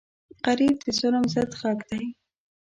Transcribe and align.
غریب 0.45 0.75
د 0.83 0.85
ظلم 0.99 1.23
ضد 1.33 1.51
غږ 1.61 1.79
دی 1.89 2.03